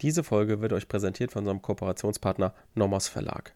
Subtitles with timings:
[0.00, 3.54] Diese Folge wird euch präsentiert von unserem Kooperationspartner Nomos Verlag.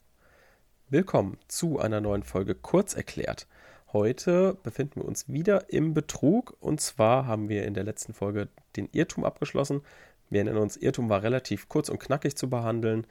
[0.89, 3.49] Willkommen zu einer neuen Folge Kurz erklärt.
[3.93, 8.49] Heute befinden wir uns wieder im Betrug und zwar haben wir in der letzten Folge
[8.77, 9.83] den Irrtum abgeschlossen.
[10.31, 13.07] Wir erinnern uns, Irrtum war relativ kurz und knackig zu behandeln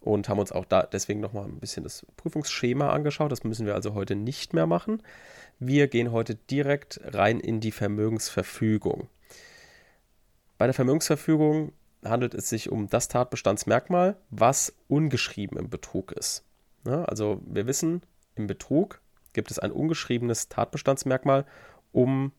[0.00, 3.32] und haben uns auch da deswegen nochmal ein bisschen das Prüfungsschema angeschaut.
[3.32, 5.02] Das müssen wir also heute nicht mehr machen.
[5.58, 9.08] Wir gehen heute direkt rein in die Vermögensverfügung.
[10.58, 11.72] Bei der Vermögensverfügung
[12.08, 16.44] handelt es sich um das Tatbestandsmerkmal, was ungeschrieben im Betrug ist.
[16.86, 18.02] Ja, also wir wissen,
[18.34, 19.00] im Betrug
[19.32, 21.44] gibt es ein ungeschriebenes Tatbestandsmerkmal,
[21.92, 22.32] um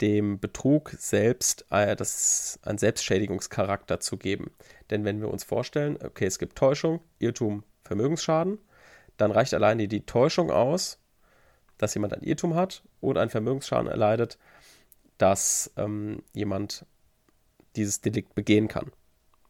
[0.00, 4.50] dem Betrug selbst äh, das, einen Selbstschädigungscharakter zu geben.
[4.90, 8.58] Denn wenn wir uns vorstellen, okay, es gibt Täuschung, Irrtum, Vermögensschaden,
[9.16, 10.98] dann reicht alleine die Täuschung aus,
[11.76, 14.38] dass jemand ein Irrtum hat und einen Vermögensschaden erleidet,
[15.18, 16.86] dass ähm, jemand
[17.76, 18.90] dieses Delikt begehen kann.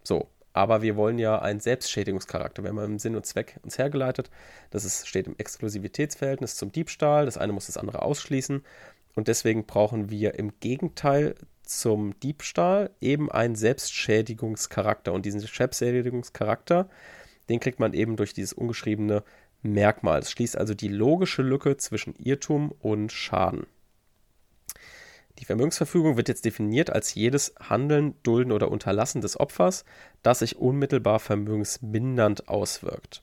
[0.02, 2.62] So, aber wir wollen ja einen Selbstschädigungscharakter.
[2.62, 4.30] Wir haben im Sinn und Zweck uns hergeleitet.
[4.70, 7.24] Das ist, steht im Exklusivitätsverhältnis zum Diebstahl.
[7.24, 8.64] Das eine muss das andere ausschließen.
[9.14, 15.12] Und deswegen brauchen wir im Gegenteil zum Diebstahl eben einen Selbstschädigungscharakter.
[15.12, 16.88] Und diesen Selbstschädigungscharakter,
[17.48, 19.22] den kriegt man eben durch dieses ungeschriebene
[19.62, 20.20] Merkmal.
[20.20, 23.66] Es schließt also die logische Lücke zwischen Irrtum und Schaden.
[25.38, 29.84] Die Vermögensverfügung wird jetzt definiert als jedes Handeln, Dulden oder Unterlassen des Opfers,
[30.22, 33.22] das sich unmittelbar vermögensmindernd auswirkt.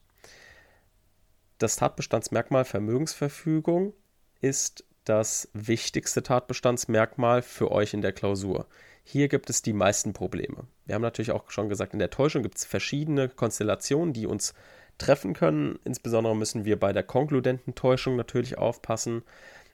[1.57, 3.93] Das Tatbestandsmerkmal Vermögensverfügung
[4.41, 8.67] ist das wichtigste Tatbestandsmerkmal für euch in der Klausur.
[9.03, 10.67] Hier gibt es die meisten Probleme.
[10.85, 14.53] Wir haben natürlich auch schon gesagt, in der Täuschung gibt es verschiedene Konstellationen, die uns
[14.97, 15.79] treffen können.
[15.85, 19.23] Insbesondere müssen wir bei der konkludenten Täuschung natürlich aufpassen.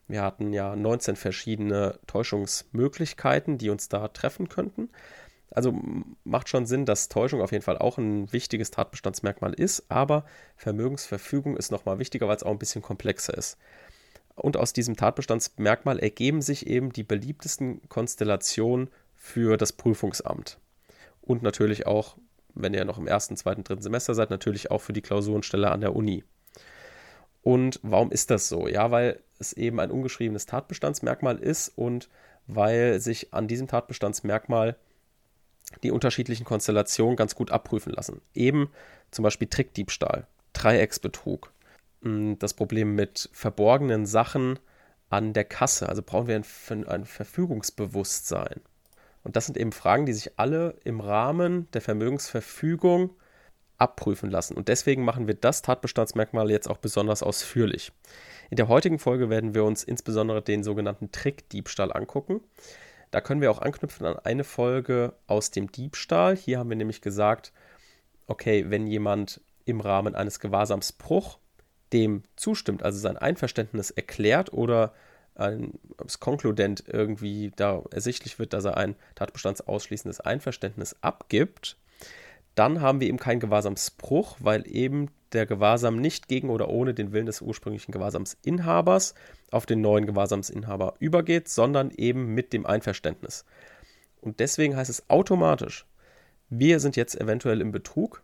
[0.07, 4.89] Wir hatten ja 19 verschiedene Täuschungsmöglichkeiten, die uns da treffen könnten.
[5.51, 5.79] Also
[6.23, 10.25] macht schon Sinn, dass Täuschung auf jeden Fall auch ein wichtiges Tatbestandsmerkmal ist, aber
[10.57, 13.57] Vermögensverfügung ist nochmal wichtiger, weil es auch ein bisschen komplexer ist.
[14.35, 20.57] Und aus diesem Tatbestandsmerkmal ergeben sich eben die beliebtesten Konstellationen für das Prüfungsamt.
[21.21, 22.17] Und natürlich auch,
[22.55, 25.81] wenn ihr noch im ersten, zweiten, dritten Semester seid, natürlich auch für die Klausurenstelle an
[25.81, 26.23] der Uni.
[27.43, 28.67] Und warum ist das so?
[28.67, 32.09] Ja, weil es eben ein ungeschriebenes Tatbestandsmerkmal ist und
[32.47, 34.75] weil sich an diesem Tatbestandsmerkmal
[35.81, 38.21] die unterschiedlichen Konstellationen ganz gut abprüfen lassen.
[38.33, 38.69] Eben
[39.11, 41.51] zum Beispiel Trickdiebstahl, Dreiecksbetrug,
[42.01, 44.59] hm, das Problem mit verborgenen Sachen
[45.09, 45.89] an der Kasse.
[45.89, 48.61] Also brauchen wir ein, ein Verfügungsbewusstsein.
[49.23, 53.11] Und das sind eben Fragen, die sich alle im Rahmen der Vermögensverfügung
[53.77, 54.55] abprüfen lassen.
[54.55, 57.91] Und deswegen machen wir das Tatbestandsmerkmal jetzt auch besonders ausführlich.
[58.49, 62.41] In der heutigen Folge werden wir uns insbesondere den sogenannten Trickdiebstahl angucken.
[63.11, 66.35] Da können wir auch anknüpfen an eine Folge aus dem Diebstahl.
[66.35, 67.51] Hier haben wir nämlich gesagt,
[68.27, 71.37] okay, wenn jemand im Rahmen eines Gewahrsamsbruch
[71.93, 74.93] dem zustimmt, also sein Einverständnis erklärt oder
[76.05, 81.77] es konkludent irgendwie da ersichtlich wird, dass er ein tatbestandsausschließendes Einverständnis abgibt,
[82.55, 87.11] dann haben wir eben keinen Gewahrsamsbruch, weil eben der Gewahrsam nicht gegen oder ohne den
[87.11, 89.15] Willen des ursprünglichen Gewahrsamsinhabers
[89.51, 93.45] auf den neuen Gewahrsamsinhaber übergeht, sondern eben mit dem Einverständnis.
[94.21, 95.85] Und deswegen heißt es automatisch,
[96.49, 98.23] wir sind jetzt eventuell im Betrug,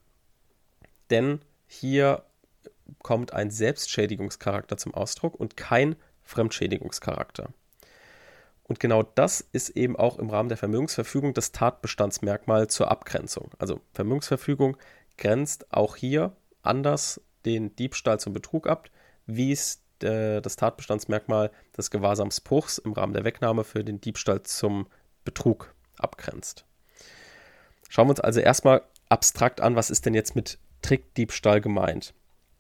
[1.10, 2.24] denn hier
[3.02, 7.50] kommt ein Selbstschädigungscharakter zum Ausdruck und kein Fremdschädigungscharakter.
[8.70, 13.50] Und genau das ist eben auch im Rahmen der Vermögensverfügung das Tatbestandsmerkmal zur Abgrenzung.
[13.58, 14.78] Also Vermögensverfügung
[15.18, 18.92] grenzt auch hier anders den Diebstahl zum Betrug ab,
[19.26, 24.86] wie es äh, das Tatbestandsmerkmal des Gewahrsamsbruchs im Rahmen der Wegnahme für den Diebstahl zum
[25.26, 26.64] Betrug abgrenzt.
[27.90, 32.14] Schauen wir uns also erstmal abstrakt an, was ist denn jetzt mit Trickdiebstahl gemeint?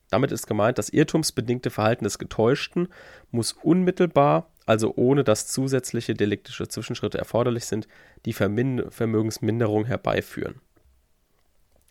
[0.09, 2.87] Damit ist gemeint, das irrtumsbedingte Verhalten des Getäuschten
[3.29, 7.87] muss unmittelbar also ohne dass zusätzliche deliktische Zwischenschritte erforderlich sind,
[8.25, 10.61] die Vermin Vermögensminderung herbeiführen.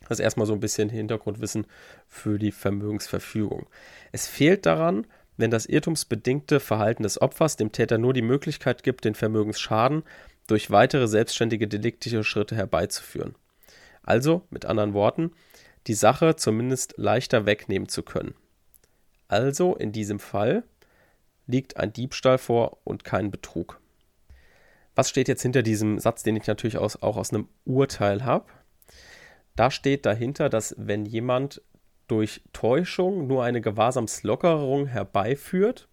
[0.03, 1.67] Das ist erstmal so ein bisschen Hintergrundwissen
[2.07, 3.67] für die Vermögensverfügung.
[4.13, 9.05] Es fehlt daran, wenn das irrtumsbedingte Verhalten des Opfers dem Täter nur die Möglichkeit gibt,
[9.05, 10.05] den Vermögensschaden
[10.47, 13.35] durch weitere selbstständige deliktische Schritte herbeizuführen.
[14.05, 15.33] Also, mit anderen Worten,
[15.89, 18.37] die Sache zumindest leichter wegnehmen zu können.
[19.27, 20.63] Also in diesem Fall
[21.49, 23.81] liegt ein Diebstahl vor und kein Betrug.
[24.95, 28.47] Was steht jetzt hinter diesem Satz, den ich natürlich auch aus einem Urteil habe?
[29.57, 31.63] Da steht dahinter, dass wenn jemand
[32.07, 35.89] durch Täuschung nur eine Gewahrsamslockerung herbeiführt,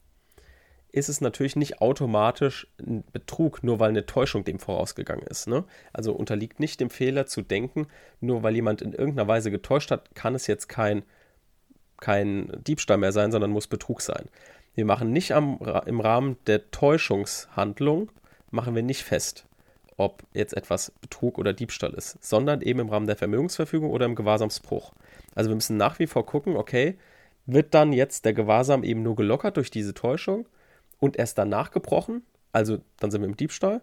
[0.91, 5.47] ist es natürlich nicht automatisch ein Betrug, nur weil eine Täuschung dem vorausgegangen ist.
[5.47, 5.65] Ne?
[5.91, 7.87] Also unterliegt nicht dem Fehler zu denken,
[8.21, 11.03] nur weil jemand in irgendeiner Weise getäuscht hat, kann es jetzt kein,
[11.97, 14.29] kein Diebstahl mehr sein, sondern muss Betrug sein.
[14.75, 18.11] Wir machen nicht am, im Rahmen der Täuschungshandlung,
[18.51, 19.47] machen wir nicht fest,
[19.95, 24.15] ob jetzt etwas Betrug oder Diebstahl ist, sondern eben im Rahmen der Vermögensverfügung oder im
[24.15, 24.91] Gewahrsamsbruch.
[25.33, 26.97] Also wir müssen nach wie vor gucken, okay,
[27.45, 30.45] wird dann jetzt der Gewahrsam eben nur gelockert durch diese Täuschung
[30.99, 33.81] und erst danach gebrochen, also dann sind wir im Diebstahl,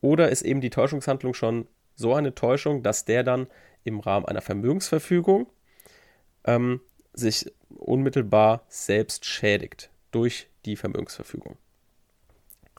[0.00, 3.48] oder ist eben die Täuschungshandlung schon so eine Täuschung, dass der dann
[3.84, 5.46] im Rahmen einer Vermögensverfügung
[6.44, 6.80] ähm,
[7.12, 11.56] sich unmittelbar selbst schädigt durch die Vermögensverfügung.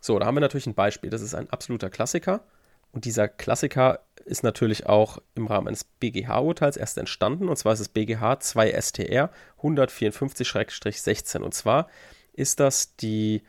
[0.01, 1.09] So, da haben wir natürlich ein Beispiel.
[1.09, 2.45] Das ist ein absoluter Klassiker.
[2.91, 7.49] Und dieser Klassiker ist natürlich auch im Rahmen eines BGH-Urteils erst entstanden.
[7.49, 9.31] Und zwar ist es BGH 2 STR
[9.61, 11.39] 154-16.
[11.39, 11.87] Und zwar
[12.33, 13.43] ist das die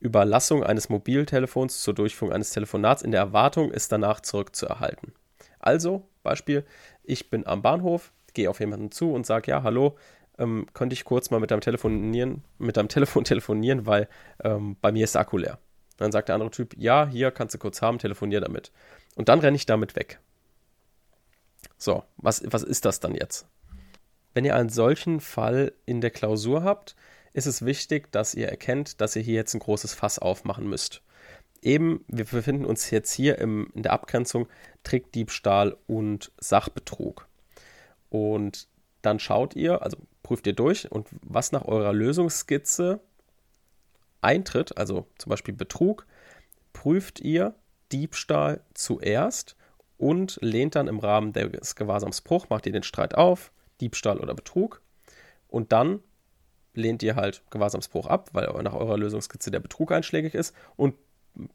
[0.00, 5.12] Überlassung eines Mobiltelefons zur Durchführung eines Telefonats in der Erwartung, es danach zurückzuerhalten.
[5.58, 6.64] Also, Beispiel,
[7.02, 9.98] ich bin am Bahnhof, gehe auf jemanden zu und sage, ja, hallo,
[10.40, 14.08] ähm, könnte ich kurz mal mit deinem Telefonieren, mit deinem Telefon telefonieren, weil
[14.42, 15.58] ähm, bei mir ist der Akku leer.
[15.96, 18.72] Dann sagt der andere Typ, ja, hier kannst du kurz haben, telefonier damit.
[19.16, 20.18] Und dann renne ich damit weg.
[21.76, 23.46] So, was, was ist das dann jetzt?
[24.32, 26.96] Wenn ihr einen solchen Fall in der Klausur habt,
[27.32, 31.02] ist es wichtig, dass ihr erkennt, dass ihr hier jetzt ein großes Fass aufmachen müsst.
[31.62, 34.48] Eben, wir befinden uns jetzt hier im, in der Abgrenzung
[34.84, 37.28] Trickdiebstahl und Sachbetrug.
[38.08, 38.68] Und
[39.02, 43.00] dann schaut ihr, also prüft ihr durch und was nach eurer Lösungsskizze
[44.20, 46.06] eintritt, also zum Beispiel Betrug,
[46.72, 47.54] prüft ihr
[47.92, 49.56] Diebstahl zuerst
[49.96, 54.82] und lehnt dann im Rahmen des Gewahrsamsbruch, macht ihr den Streit auf, Diebstahl oder Betrug
[55.48, 56.00] und dann
[56.74, 60.94] lehnt ihr halt Gewahrsamsbruch ab, weil nach eurer Lösungskizze der Betrug einschlägig ist und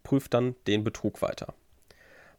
[0.04, 1.54] prüft dann den Betrug weiter.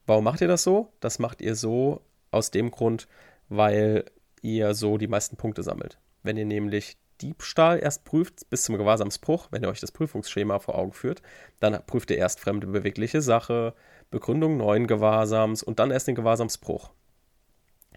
[0.06, 0.93] Warum macht ihr das so?
[1.00, 3.08] Das macht ihr so aus dem Grund,
[3.49, 4.05] weil
[4.42, 5.98] ihr so die meisten Punkte sammelt.
[6.22, 10.76] Wenn ihr nämlich Diebstahl erst prüft bis zum Gewahrsamsbruch, wenn ihr euch das Prüfungsschema vor
[10.76, 11.22] Augen führt,
[11.60, 13.74] dann prüft ihr erst fremde bewegliche Sache,
[14.10, 16.90] Begründung neuen Gewahrsams und dann erst den Gewahrsamsbruch.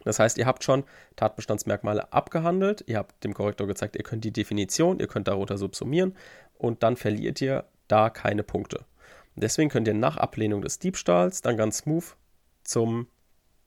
[0.05, 0.85] Das heißt, ihr habt schon
[1.17, 6.15] Tatbestandsmerkmale abgehandelt, ihr habt dem Korrektor gezeigt, ihr könnt die Definition, ihr könnt darunter subsumieren
[6.57, 8.85] und dann verliert ihr da keine Punkte.
[9.35, 12.15] Und deswegen könnt ihr nach Ablehnung des Diebstahls dann ganz smooth
[12.63, 13.07] zum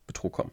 [0.07, 0.53] Betrug kommen.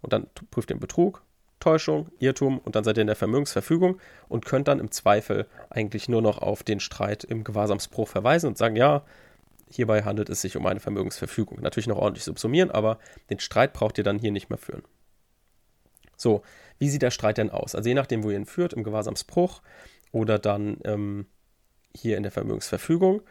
[0.00, 1.22] Und dann prüft ihr den Betrug,
[1.60, 6.08] Täuschung, Irrtum und dann seid ihr in der Vermögensverfügung und könnt dann im Zweifel eigentlich
[6.08, 9.04] nur noch auf den Streit im Gewahrsamsbruch verweisen und sagen, ja,
[9.70, 11.60] hierbei handelt es sich um eine Vermögensverfügung.
[11.60, 12.98] Natürlich noch ordentlich subsumieren, aber
[13.30, 14.82] den Streit braucht ihr dann hier nicht mehr führen.
[16.16, 16.42] So,
[16.78, 17.74] wie sieht der Streit denn aus?
[17.74, 19.62] Also je nachdem, wo ihr ihn führt, im Gewahrsamsbruch
[20.12, 21.26] oder dann ähm,
[21.94, 23.22] hier in der Vermögensverfügung,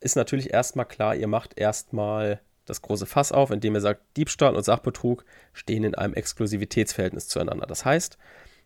[0.00, 4.56] ist natürlich erstmal klar, ihr macht erstmal das große Fass auf, indem er sagt, Diebstahl
[4.56, 7.66] und Sachbetrug stehen in einem Exklusivitätsverhältnis zueinander.
[7.66, 8.18] Das heißt,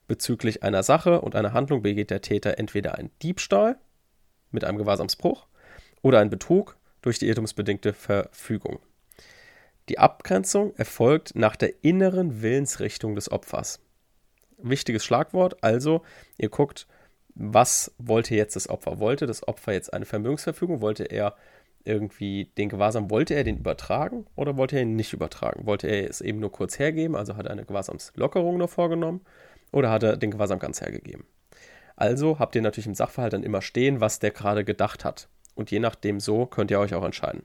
[0.07, 3.79] bezüglich einer Sache und einer Handlung begeht der Täter entweder einen Diebstahl
[4.51, 5.47] mit einem Gewahrsamsbruch
[6.03, 8.81] oder einen Betrug durch die irrtumsbedingte Verfügung.
[9.89, 13.81] Die Abgrenzung erfolgt nach der inneren Willensrichtung des Opfers.
[14.59, 16.03] Wichtiges Schlagwort, also
[16.37, 16.87] ihr guckt,
[17.35, 18.99] was wollte jetzt das Opfer?
[18.99, 20.81] Wollte das Opfer jetzt eine Vermögensverfügung?
[20.81, 21.37] Wollte er
[21.89, 25.67] irgendwie den Gewahrsam, wollte er den übertragen oder wollte er ihn nicht übertragen?
[25.67, 29.23] Wollte er es eben nur kurz hergeben, also hat er eine Gewahrsamslockerung nur vorgenommen
[29.73, 31.25] oder hat er den Gewahrsam ganz hergegeben?
[31.97, 35.29] Also habt ihr natürlich im Sachverhalt dann immer stehen, was der gerade gedacht hat.
[35.55, 37.43] Und je nachdem so könnt ihr euch auch entscheiden.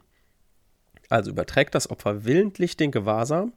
[1.08, 3.52] Also überträgt das Opfer willentlich den Gewahrsam,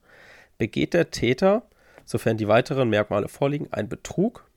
[0.58, 1.64] begeht der Täter,
[2.06, 4.50] sofern die weiteren Merkmale vorliegen, ein Betrug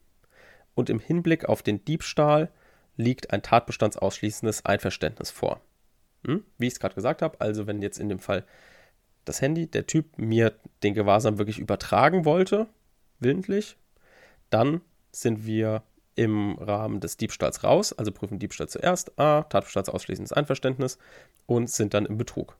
[0.74, 2.48] und im Hinblick auf den Diebstahl
[2.96, 5.60] liegt ein tatbestandsausschließendes Einverständnis vor.
[6.26, 6.44] Hm?
[6.58, 8.44] Wie ich es gerade gesagt habe, also wenn jetzt in dem Fall
[9.24, 12.66] das Handy, der Typ mir den Gewahrsam wirklich übertragen wollte,
[13.18, 13.76] willentlich,
[14.50, 14.80] dann
[15.12, 15.82] sind wir
[16.14, 20.98] im Rahmen des Diebstahls raus, also prüfen Diebstahl zuerst, A, Tatbestandsausschließendes Einverständnis
[21.46, 22.56] und sind dann im Betrug.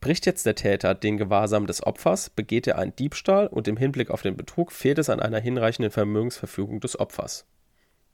[0.00, 4.10] Bricht jetzt der Täter den Gewahrsam des Opfers, begeht er einen Diebstahl und im Hinblick
[4.10, 7.46] auf den Betrug fehlt es an einer hinreichenden Vermögensverfügung des Opfers.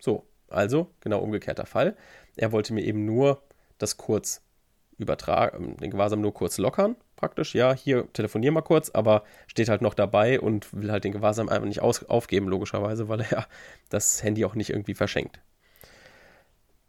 [0.00, 1.97] So, also genau umgekehrter Fall.
[2.37, 3.42] Er wollte mir eben nur
[3.78, 4.42] das kurz
[4.99, 7.54] übertragen, den Gewahrsam nur kurz lockern, praktisch.
[7.54, 11.49] Ja, hier telefonier mal kurz, aber steht halt noch dabei und will halt den Gewahrsam
[11.49, 13.47] einfach nicht aus, aufgeben, logischerweise, weil er
[13.90, 15.40] das Handy auch nicht irgendwie verschenkt.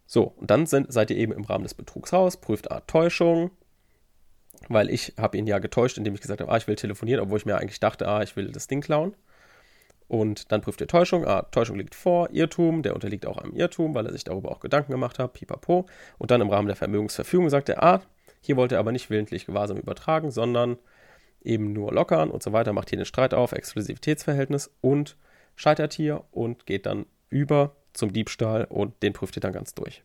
[0.06, 3.52] So, und dann sind, seid ihr eben im Rahmen des Betrugs raus, prüft Art Täuschung,
[4.70, 7.38] weil ich habe ihn ja getäuscht, indem ich gesagt habe, ah, ich will telefonieren, obwohl
[7.38, 9.16] ich mir eigentlich dachte, ah, ich will das Ding klauen.
[10.08, 11.26] Und dann prüft ihr Täuschung.
[11.26, 14.62] Ah, Täuschung liegt vor, Irrtum, der unterliegt auch einem Irrtum, weil er sich darüber auch
[14.62, 15.86] Gedanken gemacht hat, pipapo.
[16.18, 18.02] Und dann im Rahmen der Vermögensverfügung sagt er, ah,
[18.42, 20.78] hier wollte er aber nicht willentlich Gewahrsam übertragen, sondern
[21.44, 25.18] eben nur lockern und so weiter, macht hier den Streit auf, Exklusivitätsverhältnis und
[25.56, 30.04] scheitert hier und geht dann über zum Diebstahl und den prüft ihr dann ganz durch.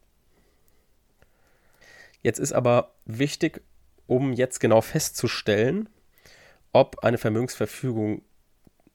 [2.23, 3.63] Jetzt ist aber wichtig,
[4.07, 5.89] um jetzt genau festzustellen,
[6.73, 8.23] ob eine Vermögensverfügung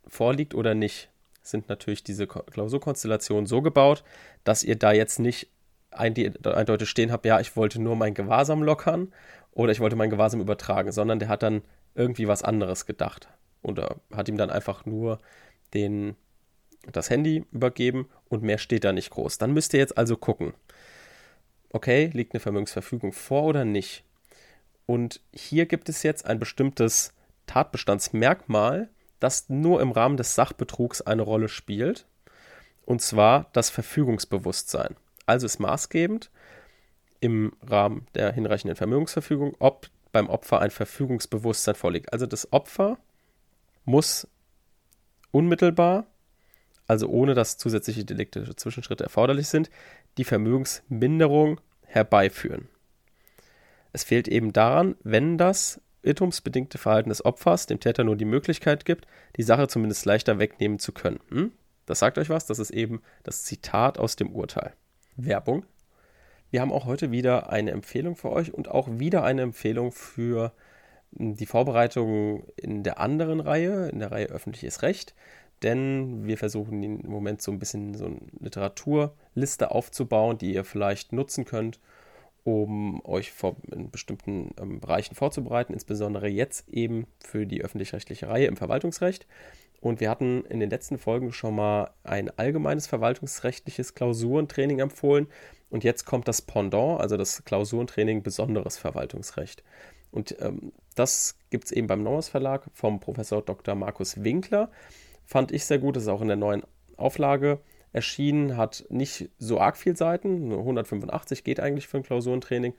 [0.08, 1.10] vorliegt oder nicht,
[1.42, 4.04] sind natürlich diese Klausurkonstellationen so gebaut,
[4.44, 5.50] dass ihr da jetzt nicht
[5.92, 9.14] eindeutig stehen habt, ja, ich wollte nur mein Gewahrsam lockern
[9.52, 11.64] oder ich wollte mein Gewahrsam übertragen, sondern der hat dann
[11.96, 13.28] irgendwie was anderes gedacht
[13.62, 15.20] oder hat ihm dann einfach nur
[15.74, 16.16] den,
[16.92, 19.38] das Handy übergeben und mehr steht da nicht groß.
[19.38, 20.54] Dann müsst ihr jetzt also gucken,
[21.72, 24.04] okay, liegt eine Vermögensverfügung vor oder nicht?
[24.86, 27.14] Und hier gibt es jetzt ein bestimmtes
[27.46, 32.06] Tatbestandsmerkmal, das nur im Rahmen des Sachbetrugs eine Rolle spielt,
[32.86, 34.96] und zwar das Verfügungsbewusstsein.
[35.26, 36.32] Also ist maßgebend
[37.20, 42.14] im Rahmen der hinreichenden Vermögensverfügung, ob beim Opfer ein Verfügungsbewusstsein vorliegt.
[42.14, 42.98] Also das Opfer
[43.86, 44.28] muss
[45.32, 46.08] unmittelbar,
[46.88, 49.70] also ohne dass zusätzliche Delikte Zwischenschritte erforderlich sind,
[50.18, 52.70] die Vermögensminderung herbeiführen.
[53.94, 58.86] Es fehlt eben daran, wenn das irrtumsbedingte Verhalten des Opfers dem Täter nur die Möglichkeit
[58.86, 61.20] gibt, die Sache zumindest leichter wegnehmen zu können.
[61.30, 61.52] Hm?
[61.86, 64.74] Das sagt euch was, das ist eben das Zitat aus dem Urteil.
[65.16, 65.66] Werbung.
[66.50, 70.54] Wir haben auch heute wieder eine Empfehlung für euch und auch wieder eine Empfehlung für
[71.18, 75.14] hm, die Vorbereitung in der anderen Reihe, in der Reihe Öffentliches Recht.
[75.64, 81.14] Denn wir versuchen im Moment so ein bisschen so eine Literaturliste aufzubauen, die ihr vielleicht
[81.14, 81.80] nutzen könnt,
[82.48, 88.46] um euch vor, in bestimmten ähm, Bereichen vorzubereiten, insbesondere jetzt eben für die öffentlich-rechtliche Reihe
[88.46, 89.28] im Verwaltungsrecht.
[89.82, 95.28] Und wir hatten in den letzten Folgen schon mal ein allgemeines verwaltungsrechtliches Klausurentraining empfohlen.
[95.70, 99.62] Und jetzt kommt das Pendant, also das Klausurentraining besonderes Verwaltungsrecht.
[100.12, 103.76] Und ähm, das gibt es eben beim Nomos Verlag vom Professor Dr.
[103.76, 104.72] Markus Winkler.
[105.26, 106.64] Fand ich sehr gut, das ist auch in der neuen
[106.96, 107.60] Auflage
[107.94, 112.74] erschienen, hat nicht so arg viel Seiten, 185 geht eigentlich für ein Klausurentraining.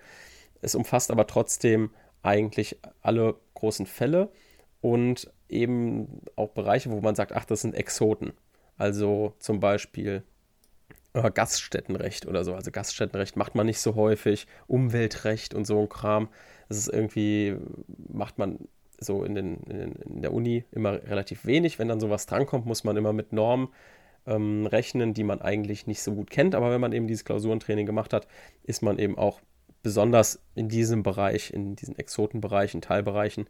[0.60, 1.90] Es umfasst aber trotzdem
[2.22, 4.30] eigentlich alle großen Fälle
[4.80, 8.32] und eben auch Bereiche, wo man sagt, ach, das sind Exoten.
[8.76, 10.22] Also zum Beispiel
[11.14, 12.54] äh, Gaststättenrecht oder so.
[12.54, 16.28] Also Gaststättenrecht macht man nicht so häufig, Umweltrecht und so ein Kram.
[16.68, 17.56] Das ist irgendwie,
[18.08, 18.68] macht man
[19.00, 21.78] so in, den, in, in der Uni immer relativ wenig.
[21.78, 23.68] Wenn dann sowas drankommt, muss man immer mit Normen
[24.28, 26.54] ähm, rechnen, die man eigentlich nicht so gut kennt.
[26.54, 28.28] Aber wenn man eben dieses Klausurentraining gemacht hat,
[28.62, 29.40] ist man eben auch
[29.82, 33.49] besonders in diesem Bereich, in diesen Exotenbereichen, Teilbereichen,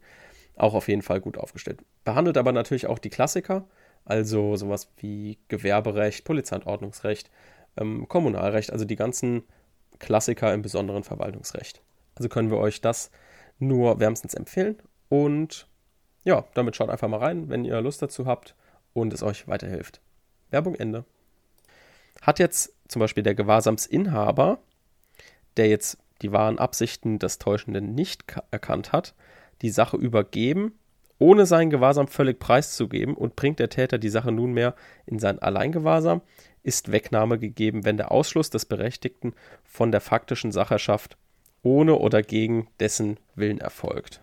[0.55, 1.81] auch auf jeden Fall gut aufgestellt.
[2.03, 3.67] Behandelt aber natürlich auch die Klassiker,
[4.05, 7.29] also sowas wie Gewerberecht, Polizeiordnungsrecht,
[7.77, 9.43] ähm, Kommunalrecht, also die ganzen
[9.99, 11.81] Klassiker im besonderen Verwaltungsrecht.
[12.15, 13.11] Also können wir euch das
[13.57, 14.77] nur wärmstens empfehlen
[15.09, 15.67] und
[16.23, 18.55] ja, damit schaut einfach mal rein, wenn ihr Lust dazu habt
[18.93, 20.01] und es euch weiterhilft.
[20.51, 21.05] Werbung Ende.
[22.21, 24.59] Hat jetzt zum Beispiel der Gewahrsamsinhaber,
[25.57, 29.15] der jetzt die wahren Absichten des Täuschenden nicht erkannt hat,
[29.61, 30.73] die Sache übergeben,
[31.17, 34.73] ohne seinen Gewahrsam völlig preiszugeben und bringt der Täter die Sache nunmehr
[35.05, 36.21] in sein Alleingewahrsam,
[36.63, 41.17] ist Wegnahme gegeben, wenn der Ausschluss des Berechtigten von der faktischen Sacherschaft
[41.61, 44.21] ohne oder gegen dessen Willen erfolgt.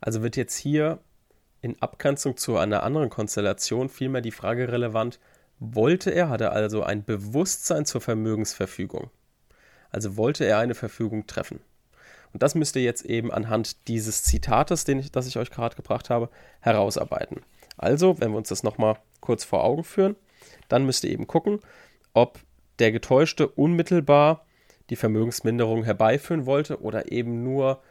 [0.00, 1.00] Also wird jetzt hier
[1.62, 5.20] in Abgrenzung zu einer anderen Konstellation vielmehr die Frage relevant,
[5.60, 9.10] wollte er, hat er also ein Bewusstsein zur Vermögensverfügung.
[9.90, 11.60] Also wollte er eine Verfügung treffen.
[12.32, 15.76] Und das müsst ihr jetzt eben anhand dieses Zitates, den ich, das ich euch gerade
[15.76, 17.42] gebracht habe, herausarbeiten.
[17.76, 20.16] Also, wenn wir uns das nochmal kurz vor Augen führen,
[20.68, 21.60] dann müsst ihr eben gucken,
[22.14, 22.38] ob
[22.78, 24.46] der Getäuschte unmittelbar
[24.90, 27.82] die Vermögensminderung herbeiführen wollte oder eben nur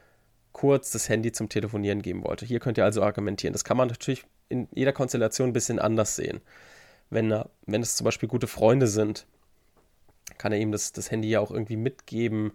[0.54, 2.46] kurz das Handy zum Telefonieren geben wollte.
[2.46, 3.54] Hier könnt ihr also argumentieren.
[3.54, 6.42] Das kann man natürlich in jeder Konstellation ein bisschen anders sehen
[7.10, 9.26] wenn, er, wenn es zum Beispiel gute Freunde sind,
[10.38, 12.54] kann er ihm das, das Handy ja auch irgendwie mitgeben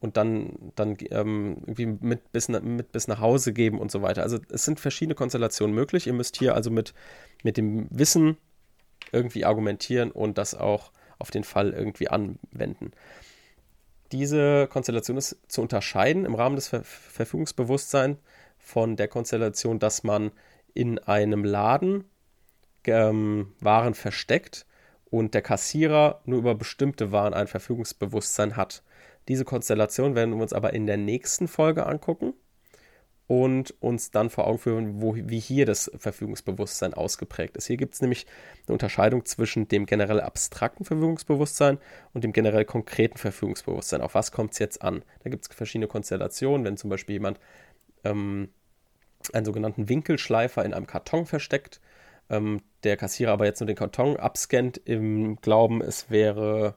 [0.00, 4.22] und dann, dann ähm, irgendwie mit bis, mit bis nach Hause geben und so weiter.
[4.22, 6.06] Also es sind verschiedene Konstellationen möglich.
[6.06, 6.94] Ihr müsst hier also mit,
[7.42, 8.36] mit dem Wissen
[9.12, 12.92] irgendwie argumentieren und das auch auf den Fall irgendwie anwenden.
[14.12, 18.18] Diese Konstellation ist zu unterscheiden im Rahmen des Ver Verfügungsbewusstseins
[18.58, 20.30] von der Konstellation, dass man
[20.74, 22.04] in einem Laden
[22.88, 24.66] ähm, Waren versteckt
[25.10, 28.82] und der Kassierer nur über bestimmte Waren ein Verfügungsbewusstsein hat.
[29.28, 32.34] Diese Konstellation werden wir uns aber in der nächsten Folge angucken.
[33.28, 37.66] und uns dann vor Augen führen, wo, wie hier das Verfügungsbewusstsein ausgeprägt ist.
[37.66, 38.26] Hier gibt es nämlich
[38.66, 41.78] eine Unterscheidung zwischen dem generell abstrakten Verfügungsbewusstsein
[42.14, 44.00] und dem generell konkreten Verfügungsbewusstsein.
[44.00, 45.02] Auf was kommt es jetzt an?
[45.24, 47.40] Da gibt es verschiedene Konstellationen, wenn zum Beispiel jemand
[48.04, 48.50] ähm,
[49.32, 51.80] einen sogenannten Winkelschleifer in einem Karton versteckt,
[52.30, 56.74] ähm, der Kassierer aber jetzt nur den Karton abscannt im Glauben, es wäre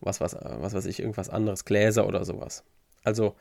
[0.00, 2.64] was, was, was weiß ich, irgendwas anderes, Gläser oder sowas.
[3.02, 3.36] Also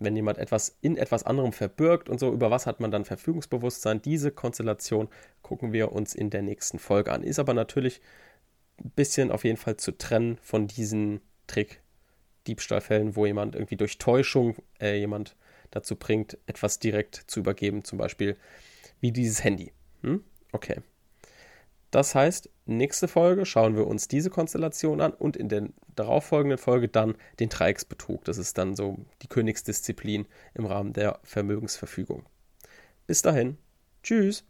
[0.00, 4.00] wenn jemand etwas in etwas anderem verbirgt und so, über was hat man dann Verfügungsbewusstsein?
[4.00, 5.08] Diese Konstellation
[5.42, 7.22] gucken wir uns in der nächsten Folge an.
[7.22, 8.00] Ist aber natürlich
[8.82, 14.56] ein bisschen auf jeden Fall zu trennen von diesen Trick-Diebstahlfällen, wo jemand irgendwie durch Täuschung
[14.80, 15.36] äh, jemand
[15.70, 18.36] dazu bringt, etwas direkt zu übergeben, zum Beispiel
[19.00, 19.72] wie dieses Handy.
[20.02, 20.24] Hm?
[20.52, 20.80] Okay.
[21.90, 26.88] Das heißt, nächste Folge schauen wir uns diese Konstellation an und in der darauffolgenden Folge
[26.88, 28.24] dann den Dreiecksbetrug.
[28.24, 32.24] Das ist dann so die Königsdisziplin im Rahmen der Vermögensverfügung.
[33.06, 33.58] Bis dahin.
[34.02, 34.44] Tschüss.